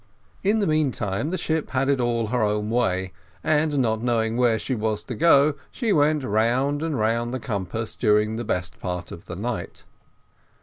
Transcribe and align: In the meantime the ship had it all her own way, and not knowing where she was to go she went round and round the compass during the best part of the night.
In 0.41 0.57
the 0.57 0.65
meantime 0.65 1.29
the 1.29 1.37
ship 1.37 1.69
had 1.69 1.87
it 1.87 1.99
all 2.01 2.29
her 2.29 2.41
own 2.41 2.71
way, 2.71 3.13
and 3.43 3.77
not 3.77 4.01
knowing 4.01 4.35
where 4.35 4.57
she 4.57 4.73
was 4.73 5.03
to 5.03 5.13
go 5.13 5.53
she 5.69 5.93
went 5.93 6.23
round 6.23 6.81
and 6.81 6.97
round 6.97 7.31
the 7.31 7.39
compass 7.39 7.95
during 7.95 8.35
the 8.35 8.43
best 8.43 8.79
part 8.79 9.11
of 9.11 9.25
the 9.25 9.35
night. 9.35 9.83